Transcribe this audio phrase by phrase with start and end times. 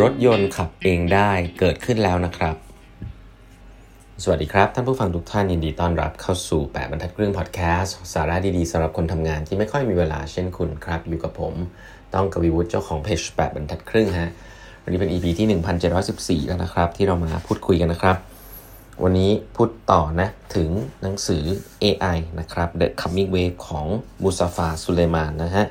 [0.00, 2.56] รถยนต์ขับเองได้เกิดขึ้นแล้วนะครับ
[4.22, 11.54] สวัสดีครับ ท่านผู้ฟังทุกท่านยินดีต้อนรับเข้าสู่ 8บรรทัดครึ่งพอดแคสต์สาระดีๆสำหรับคนทำงานที่ไม่ค่อยมีเวลาเช่นคุณครับ อยู่กับผม
[12.14, 14.30] ต้องกวีวุฒิเจ้าของเพจ8บรรทัดครึ่งฮะ
[14.82, 15.46] วันนี้เป็น EP ที่
[16.42, 18.16] 1714 แล้วนะครับ ที่เรามาพูดคุยกันนะครับ
[19.02, 20.70] วันนี้พูดต่อนะ ถึง
[21.02, 21.42] หนังสือ
[21.84, 23.86] AI นะครับ The Coming Wave ของ
[24.22, 25.66] มูซาฟาสุเลมานนะฮะ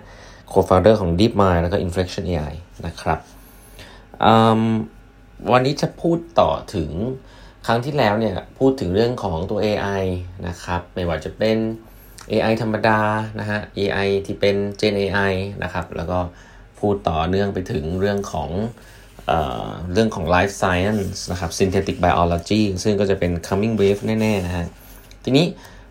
[0.52, 2.54] co-founder ของ DeepMind แล้วก็ Inflection AI
[2.88, 3.20] นะครับ
[5.52, 6.92] วันนี้จะพูดต่อถึง
[7.68, 10.04] ครั้งที่แล้วเนี่ยพูดถึงเรื่องของตัว AI
[10.48, 11.58] นะครับไม่ว่าจะเป็น
[12.32, 13.00] AI ธรรมดา
[13.40, 16.20] นะฮะ AI ที่เป็น Gen AI นะครับแล้วก็
[16.80, 18.50] พูดต่อเนื่องไปถึงเรื่องของ
[19.28, 19.32] เอ
[19.66, 24.66] อเรื่องของ life science นะครับ synthetic biology ซึ่งก็จะเป็น coming wave แน่ๆนะฮะ
[25.24, 25.46] ทีนี้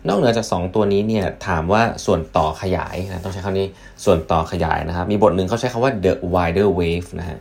[0.07, 3.67] นอกเหนือจาก 2 ตัวนี้เนี่ยถามว่าส่วนต่อขยายนะต้องใช้คำนี้
[4.05, 7.39] ส่วนต่อขยายนะครับ มีบทหนึ่งเขาใช้คำว่า the wider wave นะฮะ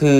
[0.00, 0.18] คือ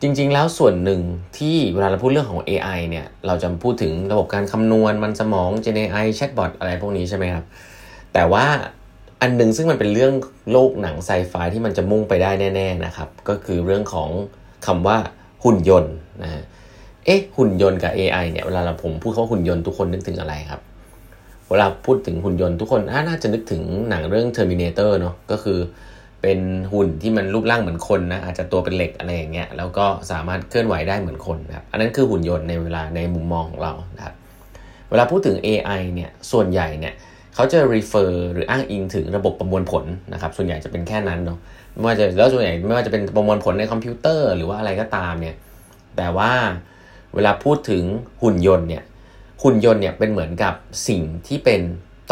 [0.00, 1.00] จริง ๆ แล้วส่วนหนึ่ง
[1.38, 7.44] ที่เวลาเราพูดเรื่องของ AI เนี่ย เราจะพูดถึงระบบการคำนวณมันสมอง Gen AI Chatbot อะไรพวกนี้ใช่ไหมครับ
[8.12, 8.46] แต่ว่า
[9.20, 10.12] อันหนึ่งซึ่งมันเป็นเรื่อง
[10.52, 14.08] โลกหนังไซไฟที่มันจะมุ่งไปได้แน่ ๆนะครับ ก็คือเรื่องของ
[14.66, 14.98] คำว่า
[15.44, 16.42] หุ่นยนต์นะฮะ
[17.06, 20.60] เอ๊ะหุ่นยนต์กับ AI เนี่ยเวลาเราผมพูดเขาหุ่นยนต์ทุกคนนึกถึงอะไรครับ
[21.50, 25.58] เวลาพูดถึงหุ่นยนต์ทุกคนน่าจะนึกถึงหนังเรื่อง Terminator เนาะก็คือ
[26.22, 26.38] เป็น
[26.72, 34.14] หุ่นที่มันรูปร่างเหมือนคนนะอาจจะตัวเป็นเหล็กอะไรอย่างเงี้ยแล้วก็สามารถเคลื่อนไหวได้เหมือนคนนะครับอันนั้นคือหุ่นยนต์ในเวลาในมุมมองของเรานะครับ
[34.90, 36.94] เวลาพูดถึง AI เนี่ยส่วนใหญ่เนี่ย
[37.34, 41.38] เขาจะ refer หรืออ้างอิงถึงระบบประมวลผลนะครับส่วนใหญ่จะเป็นแค่นั้นเนาะ
[41.72, 45.36] ไม่ว่าจะแล้วส่วนใหญ่ไม่ว่าจะเป็นประมวลผลในคอมพิวเตอร์ หรือว่าอะไรก็ตามเนี่ย
[45.96, 46.32] แต่ว่า
[47.14, 47.84] เวลาพูดถึง
[48.22, 48.82] หุ่นยนต์เนี่ย
[49.42, 50.54] หุ่นยนต์เนี่ยเป็นเหมือนกับ
[50.88, 51.60] สิ่งที่เป็น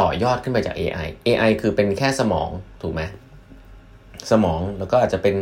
[0.00, 2.50] ต่อยอดขึ้นไปจาก AI AI คือเป็นแค่สมอง
[2.82, 3.02] ถูกไหม
[4.30, 5.36] สมองแล้วก็อาจจะเป็น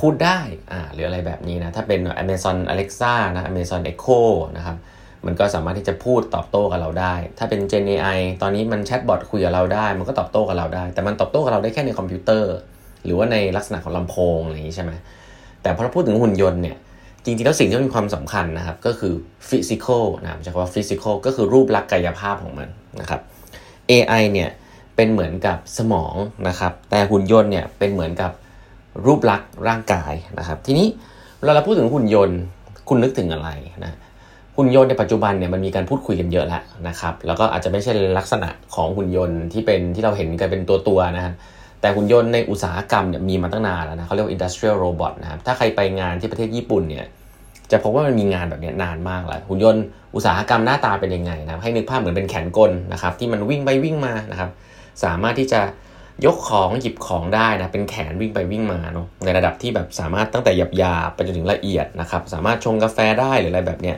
[0.00, 0.38] พูดได้
[0.72, 4.20] อ่าหรืออะไรแบบนี้นะ ถ้าเป็น Amazon Alexa นะ Amazon Echo
[4.56, 4.76] นะครับ
[5.26, 12.54] มันก็สามารถที่จะพูดตอบโต้กับเราได้ ถ้าเป็น Gen AI ตอนนี้มัน chatbot คุยกับเราได้ มันก็ตอบโต้กับเราได้ แต่มันตอบโต้กับเราได้แค่ในคอมพิวเตอร์
[13.04, 14.92] หรือว่าในลักษณะของลำโพงอะไรอย่างนี้ใช่ไหม
[15.62, 16.76] แต่พอเราพูดถึงหุ่นยนต์เนี่ย
[17.24, 19.12] จริงๆแล้วสิ่งที่มีความสำคัญนะครับก็คือ
[19.48, 22.68] physical นะใช้คำว่า physical ก็คือรูปลักษณ์กายภาพของมัน
[23.00, 23.20] นะครับ
[23.90, 24.50] AI เนี่ย
[24.96, 26.14] เป็นเหมือนกับสมอง
[26.48, 28.30] นะครับ แต่หุ่นยนต์เนี่ยเป็นเหมือนกับ
[29.06, 30.86] รูปลักษณ์ร่างกายนะครับ ทีนี้
[31.38, 32.38] เวลาเราพูดถึงหุ่นยนต์
[32.88, 33.48] คุณนึกถึงอะไร
[33.84, 33.96] นะ
[34.56, 41.34] หุ่นยนต์ในปัจจุบันเนี่ยมันมีการพูดคุยกันเยอะแล้วนะครับ แล้วก็อาจจะไม่ใช่ลักษณะของหุ่นยนต์ที่เป็นที่เราเห็นกันเป็นตัวตัวนะครับ
[41.80, 47.06] แต่หุ่นยนต์ในอุตสาหกรรมเนี่ยมีมาตั้งนานแล้วนะเขาเรียกว่า industrial robot นะครับถ้าใครไปงานที่ประเทศญี่ปุ่นเนี่ย
[47.70, 49.82] จะพบว่ามันมีงานแบบนี้นานมากแล้วหุ่นยนต์
[50.14, 54.50] อุตสาหกรรมหน้าตาเป็นยังไงนะให้นึกภาพเหมือนเป็นแขนกลนะครับที่มันวิ่งไปวิ่งมานะครับ
[55.04, 55.60] สามารถที่จะ
[56.24, 63.96] ยกของหยิบของได้นะเป็นแขนวิ่งไปวิ่งมาเนาะในระดับที่แบบสามารถตั้งแต่หยาบยาไปจนถึงละเอียดนะครับสามารถชงกาแฟได้หรืออะไรแบบเนี้ย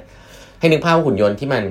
[0.60, 1.62] ให้นึกภาพหุ่นยนต์ที่มัน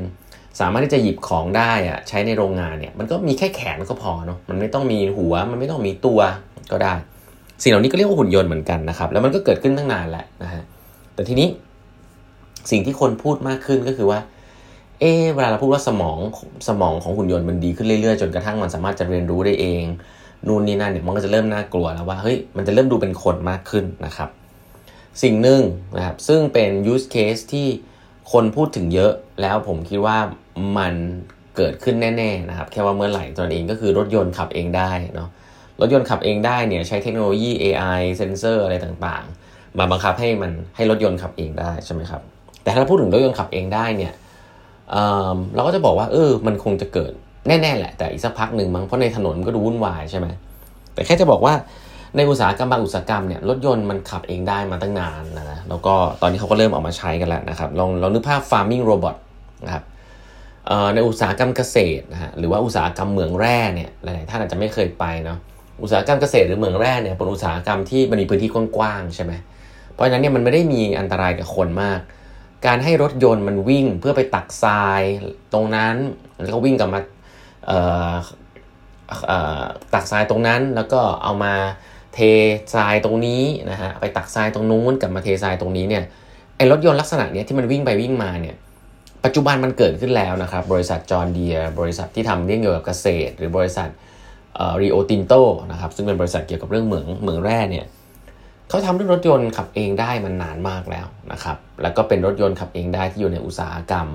[0.60, 6.20] สามารถที่จะหยิบของได้อะใช้ในโรงงานเนี่ยมันก็มีแค่แขนก็พอเนาะมันไม่ต้องมีหัวมันไม่ต้องมีตัว
[6.72, 6.94] ก็ได้
[7.64, 10.64] สิ่งเหล่านี้ก็เรียกว่าหุ่นยนต์เหมือนกันนะครับแล้วมันก็เกิดขึ้นตั้งนานแล้วนะฮะ
[11.14, 11.48] แต่ทีนี้
[12.72, 14.20] สิ่งที่คนพูดมากขึ้นก็คือว่า
[15.00, 16.18] เอเวลาเราพูดว่าสมอง
[16.68, 19.84] สมองของหุ่นยนต์มันดีขึ้นเรื่อยๆ จนกระทั่งมันสามารถจะเรียนรู้ได้เอง
[20.48, 24.30] นู่นนี่นั่นเนี่ยมันก็จะเริ่มน่ากลัวแล้วว่าเฮ้ยมันจะเริ่มดูเป็นคนมากขึ้นนะครับ
[25.24, 25.62] สิ่งหนึ่ง
[25.96, 27.68] นะครับ ซึ่งเป็น use case ที่
[28.32, 30.18] คนพูดถึงเยอะแล้วผมคิดว่า
[30.78, 30.94] มัน
[31.56, 35.30] เกิดขึ้นแน่ๆนะครับ แค่ว่าเมื่อไหร่ตนเองก็คือรถยนต์ขับเองได้เนาะ
[35.82, 42.22] รถยนต์ขับเองได้เนี่ยใช้เทคโนโลยี AI เซนเซอร์อะไรต่างๆ มาบังคับให้มันให้รถยนต์ขับเองได้ใช่ไหมครับ
[42.64, 44.14] แต่ถ้าพูดถึงรถยนต์ขับเองได้เนี่ย
[45.56, 47.12] เราก็จะบอกว่าเออมันคงจะเกิด
[47.48, 50.28] แน่ๆแหละ แต่อีกสักพักหนึ่งมั้งเพราะในถนนมันก็ดูวุ่นวายใช่ไหม
[50.94, 51.54] แต่แค่จะบอกว่า
[52.16, 59.16] ในอุตสาหกรรมบางอุตสาหกรรมเนี่ยรถยนต์มันขับเองได้มาตั้งนานนะแล้วก็ตอนนี้เขาก็เริ่มออกมาใช้กันแล้วนะครับลองลองนึกภาพ farming robot
[59.66, 59.84] นะครับ
[60.96, 65.38] ในอุตสาหกรรมเกษตรนะฮะหรือว่าอุตสาหกรรมเหมืองแร่เนี่ยหลายๆท่านอาจจะไม่เคยไปเนาะ
[65.82, 69.34] อุตสาหกรรมเกษตรหรือเหมืองแร่เนี่ยเป็นอุตสาหกรรมที่มันมีพื้นที่กว้างๆใช่ไหม
[69.94, 72.00] เพราะฉะนั้นเนี่ยมันไม่ได้มีอันตรายกับคนมาก
[72.66, 75.02] การให้รถยนต์มันวิ่งเพื่อไปตักทราย
[75.54, 75.96] ตรงนั้น
[76.42, 77.00] แล้วก็วิ่งกลับมา
[79.94, 81.54] ตักทรายตรงนั้น แล้วก็เอามา
[82.14, 82.20] เท
[82.74, 86.04] ทรายตรงนี้นะฮะไปตักทรายตรงนู้นกลับมาเททรายตรงนี้เนี่ย
[86.58, 88.56] ไอรถยนต์ลักษณะเนี้ยที่มันวิ่งไปวิ่งมาเนี่ย
[89.26, 93.90] ปัจจุบันมันเกิดขึ้นแล้วนะครับ บริษัทจอร์นเดียบริษัทที่ทำเรื่องเกี่ยวกับเกษตร หรือบริษัท
[94.82, 95.34] รีโอตินโต
[95.72, 97.86] นะครับซึ่งเป็นบริษัทเกี่ยวกับเรื่องเหมืองเหมืองแร่เนี่ย
[98.70, 104.08] เขาทำเรื่องรถยนต์ขับเองได้มันนานมากแล้วนะครับแล้วก็เป็นรถยนต์ขับเองได้ที่อยู่ในอุตสาหกรรม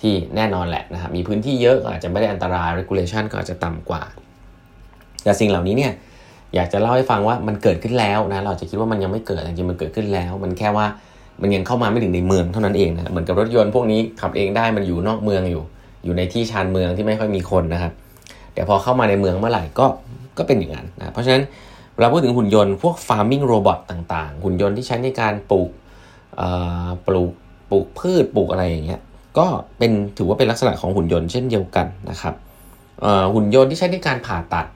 [0.00, 4.02] ที่แน่นอนแหละนะครับมีพื้นที่เยอะอาจจะไม่ได้อันตราย regulation ก็อาจจะต่ำกว่า
[5.24, 5.92] แต่สิ่งเหล่านี้เนี่ย
[6.54, 10.86] อยากจะเล่าให้ฟังว่ามันเกิดขึ้นแล้วนะเราจะคิดว่ามันยังไม่เกิดจริงๆมันเกิดขึ้นแล้ว มันแค่ว่า
[11.42, 15.62] มันยังเข้ามาไม่ถึงในเมืองเท่านั้นเองนะเหมือนกับรถยนต์พวกนี้ขับเองได้มันอยู่นอกเมืองอยู่
[16.04, 17.92] อยู่ในที่ชานเมืองที่ไม่ค่อยมีคนนะครับ
[18.54, 19.86] แต่พอเข้ามาในเมืองเมื่อไหร่ก็
[20.38, 21.42] ก็เป็นอย่างนั้นนะเพราะฉะนั้น
[21.94, 25.70] เวลาพูดถึงหุ่นยนต์พวก farming robot ต่างๆ หุ่นยนต์ที่ใช้ในการปลูก
[27.06, 27.30] ปลูก
[27.70, 29.00] ปลูกพืชปลูกอะไรอย่างเงี้ย
[29.38, 29.46] ก็
[29.78, 32.34] เป็นถือว่าเป็นลักษณะของหุ่นยนต์เช่นเดียวกันนะครับ
[33.34, 34.66] หุ่นยนต์ที่ใช้ในการผ่าตัด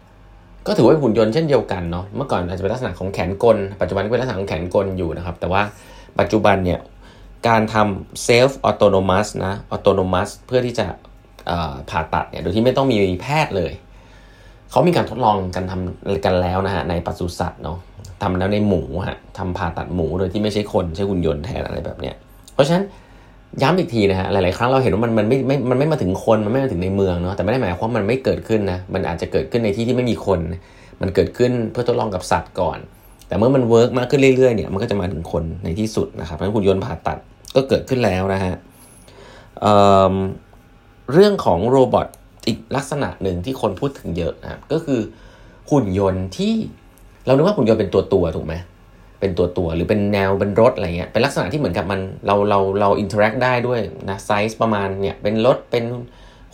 [0.66, 5.62] ก็ถือว่าหุ่นยนต์เช่นเดียวกันเนาะเมื่อก่อนอาจจะเป็นลักษณะของแขนกล ปัจจุบันก็เป็นลักษณะของแขนกลอยู่นะครับ แต่ว่า
[6.18, 6.80] ปัจจุบันเนี่ย
[7.48, 10.86] การทำ self autonomous นะ autonomous เพื่อที่จะ
[11.90, 13.72] ผ่าตัดเนี่ยโดยที่ไม่ต้องมีแพทย์เลย
[14.70, 17.78] เขามีการทดลองกันทำกันแล้วนะฮะในปศุสัตว์เนาะ
[18.22, 22.14] ทำแล้วในหมูฮะทำผ่าตัดหมูโดยที่ไม่ใช่คนใช้หุ่นยนต์แทนอะไรแบบเนี้ย
[22.54, 22.84] เพราะฉะนั้น
[23.62, 30.40] ย้ำอีกทีนะฮะหลาย ๆ ครั้งเราเห็นว่ามันมันไม่ไม่มันไม่มาถึงคนมันไม่มาถึงในเมืองเนาะแต่ไม่ได้หมายความว่ามันไม่เกิดขึ้นนะมันอาจจะเกิดขึ้นในที่ที่ไม่มีคน
[31.00, 32.78] มันเกิดขึ้นเพื่อทดลองกับสัตว์ก่อน
[33.28, 37.18] แต่เมื่อมัน work มากขึ้นเรื่อย ๆ เนี่ยมันก็จะมาถึงคนในที่สุดนะครับเพราะหุ่นยนต์ผ่าตัด
[37.56, 38.54] ก็เกิดขึ้นแล้วนะฮะ
[39.62, 42.06] เรื่องของ robot
[42.48, 45.00] อีกลักษณะหนึ่งที่คนพูดถึงเยอะนะครับก็คือ
[45.70, 46.54] หุ่นยนต์ที่
[47.26, 48.54] เรานึกว่าหุ่นยนต์เป็นตัวตัวถูกไหม
[49.20, 55.84] เป็นตัวตัวหรือเป็นแนวเป็นรถอะไรเงี้ยเป็นลักษณะที่เหมือนกับมันเราเราเรา interact ได้ด้วยนะไซส์ประมาณเนี่ยเป็นรถเป็น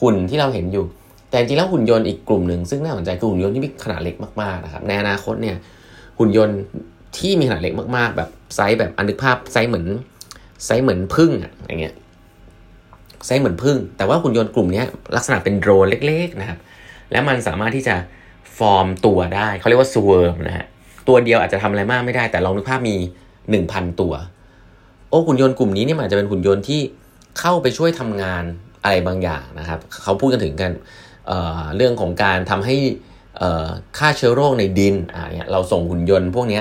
[0.03, 0.85] หุ่นที่เราเห็นอยู่
[1.31, 5.57] แต่จริงแล้วหุ่นยนต์อีกกลุ่มหนึ่งซึ่งน่าสนใจคือหุ่นยนต์ที่มีขนาดเล็กมากๆนะครับในอนาคตเนี่ย
[6.19, 6.59] หุ่นยนต์
[7.19, 9.87] ที่มีขนาดเล็กมากๆ แบบไซส์แบบอันนึกภาพไซส์เหมือน
[10.65, 11.95] ไซส์เหมือนผึ้งอะอย่างเงี้ย
[13.27, 14.83] ไซส์เหมือนผึ้ง แต่ว่าหุ่นยนต์กลุ่มนี้
[15.17, 16.59] ลักษณะเป็นโดรนเล็ก ๆ นะครับ
[17.13, 17.97] แล้วมันสามารถที่จะ
[18.59, 20.67] ฟอร์มตัวได้เขาเรียกว่าสวอร์มนะฮะ
[21.09, 22.97] ตัวเดียวอาจจะทำอะไรมากไม่ได้แต่ลองนึกภาพมี
[23.47, 24.13] 1,000 ตัว
[25.09, 26.81] โอ้หุ่นยนต์กลุ่มนี้เนี่ยอาจจะเป็นหุ่นยนต์ที่
[27.41, 28.45] เข้าไปช่วยทำงาน
[28.83, 30.73] อะไรบางอย่างนะครับเขาพูดกันถึงกัน
[31.27, 32.77] เเรื่องของการทำให้
[33.99, 36.61] ฆ่าเชื้อโรคในดินอ่าเนี่ยเราส่งหุ่นยนต์พวกนี้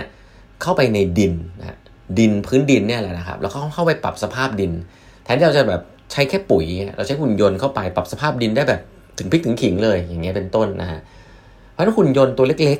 [0.61, 1.77] เข้าไปในดินนะ
[2.19, 4.71] ดินพื้นดินเนี่ยแหละนะครับ แล้วเขาเข้าไปปรับสภาพดิน
[5.23, 5.81] แทนที่เราจะแบบ
[6.13, 6.65] ใช้แค่ปุ๋ย
[6.95, 8.81] เราใช้หุ่นยนต์เข้าไปปรับสภาพดินได้แบบ
[9.17, 10.99] ถึงพริกถึงขิงเลยอย่างเงี้ยเป็นต้นนะฮะ
[11.71, 12.79] เพราะฉะนั้นหุ่นยนต์ตัวเล็ก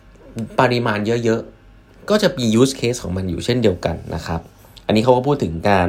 [0.00, 4.40] ๆ ปริมาณเยอะๆ ก็จะมี use case ของมันอยู่เช่นเดียวกันนะครับ
[4.86, 5.88] อันนี้เขาก็พูดถึงการ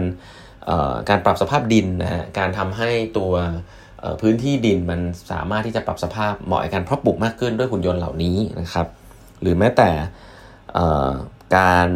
[1.09, 3.31] การปรับสภาพดินนะฮะการทำให้ตัว
[4.21, 5.00] พื้นที่ดินมัน
[5.31, 8.88] สามารถที่จะปรับสภาพเหมาะกับการเพาะปลูกมากขึ้นด้วยหุ่นยนต์เหล่านี้นะครับ
[9.42, 9.89] หรือแม้แต่
[11.57, 11.88] การ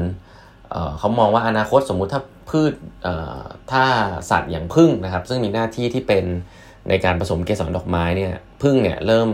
[0.98, 2.74] เขามองว่าอนาคตสมมุติถ้า พืช
[3.72, 3.84] ถ้า
[4.30, 6.26] สัตว์อย่างพึ่งนะครับ ซึ่งมีหน้าที่ที่เป็น
[6.90, 9.30] ในการผสมเกสรดอกไม้เนี่ยพึ่งเนี่ยเริ่ม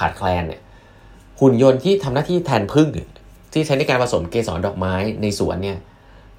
[0.00, 0.60] ขาดแคลนเนี่ย
[1.40, 2.88] หุ่นยนต์ที่ทำหน้าที่แทนพึ่ง
[3.52, 5.78] ที่ใช้ในการผสมเกสรดอกไม้ในสวนเนี่ย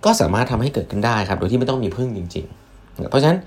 [0.06, 2.46] ก็สามารถทำให้เกิดขึ้นได้ครับ โดยที่ไม่ต้องมีพึ่งจริง
[2.76, 3.40] ๆ เพราะฉะนั้น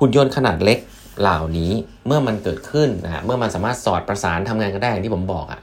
[0.00, 0.78] หุ่นยนต์ขนาดเล็ก
[1.20, 1.72] เหล่านี้
[2.06, 5.60] เมื่อมันเกิดขึ้นนะเมื่อมันสามารถสอดประสานทำงานกันได้อย่างที่ผมบอกอะ่ะ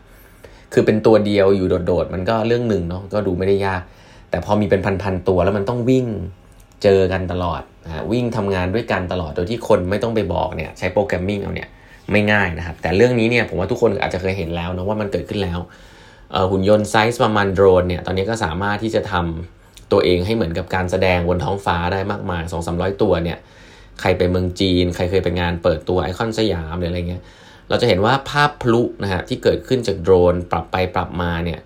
[0.73, 3.81] คือเป็นตัวเดียวอยู่โดดๆมันก็เรื่องหนึ่งเนาะก็ดูไม่ได้ยาก
[4.29, 6.05] แต่พอมีเป็นพันๆตัวแล้วมันต้องวิ่ง
[6.83, 11.69] เจอกันตลอดนะวิ่งทำงานด้วยกันตลอดโดยที่คนไม่ต้องไปบอกเนี่ยใช้ programming เอาเนี่ย
[12.11, 15.59] ไม่ง่ายนะครับ แต่เรื่องนี้เนี่ยผมว่าทุกคนอาจจะเคยเห็นแล้วนะว่ามันเกิดขึ้นแล้ว
[16.51, 23.37] หุ่นยนต์ไซส์ประมาณโดรนเนี่ยตอนนี้ก็สามารถที่จะทำตัวเองให้เหมือนกับการแสดงบนท้องฟ้าได้มากมาย 2 3 0 0 ตัวเนี่ย
[24.01, 27.23] ใครไปเมืองจีน ใครเคยไปงานเปิดตัวไอคอนสยามหรืออะไรเงี้ย
[27.69, 31.59] เราจะเห็นว่าภาพพลุนะฮะที่เกิดขึ้นจากโดรนปรับไปปรับมาเนี่ย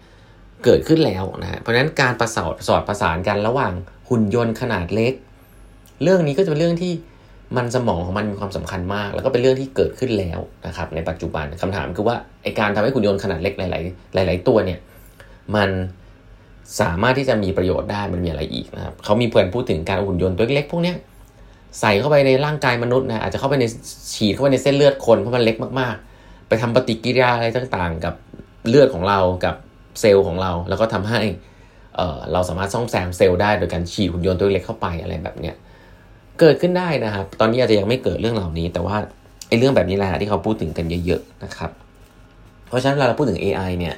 [0.65, 3.74] เกิดขึ้นแล้วนะฮะเพราะฉะนั้นการประสานสอดประสานกันระหว่าง
[4.09, 5.13] หุ่นยนต์ขนาดเล็ก
[6.03, 6.93] เรื่องนี้ก็จะเป็นเรื่องที่
[7.57, 13.62] มันสมองของมันมีความสำคัญมาก แล้วก็เป็นเรื่องที่เกิดขึ้นแล้วนะครับในปัจจุบันคำถามคือว่าไอการทำให้หุ่นยนต์ขนาดเล็กห
[14.15, 14.79] ลาย ๆ หลาย ๆ ตัวเนี่ย
[15.55, 15.69] มัน
[16.81, 20.97] สามารถที่จะมีประโยชน์ได้มันมีอะไรอีกนะครับเขามีเพื่อนพูดถึงการหุ่นยนต์ตัวเล็กพวกเนี้ย
[21.79, 23.65] ใส่เข้าไปในร่างกายมนุษย์นะอาจจะเข้าไปใน
[24.13, 28.13] ฉีดเข้าไปในเส้นเลือดคนเพราะมันเล็กมาก ๆ ไปทำปฏิกิริยาอะไรต่าง ๆ กับ
[28.67, 29.55] เลือดของเรากับ
[30.00, 31.21] เซลล์ของเรา แล้วก็ทำให้
[31.96, 35.56] เราสามารถซ่อมแซมเซลล์ได้โดยการฉีดหุ่นยนต์ตัวเล็กเข้าไปอะไรแบบเนี้ย
[36.40, 38.96] เกิดขึ้นได้นะครับ ตอนนี้อาจจะยังไม่เกิดเรื่องเหล่านี้ แต่ว่า
[39.48, 41.72] ไอ้เรื่องแบบนี้แหละที่เขาพูดถึงกันเยอะๆนะครับ
[42.68, 43.96] เพราะฉะนั้นเวลาเราพูดถึง AI เนี่ย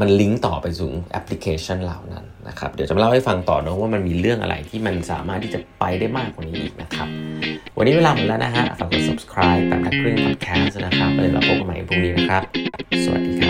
[0.00, 7.08] มันลิงก์ต่อไปสู่แอปพลิเคชันเหล่านั้นนะครับ เดี๋ยวจะมาเล่าให้ฟังต่อนะว่ามันมีเรื่องอะไรที่มันสามารถที่จะไปได้มากกว่านี้อีกนะครับ
[7.76, 12.42] วันนี้เวลาหมดแล้วนะฮะ ฝากกด subscribe แบบนักครึ่ง podcast นะครับแล้วเราพบกันใหม่พรุ่งนี้นะครับ
[13.04, 13.49] สวัสดีครั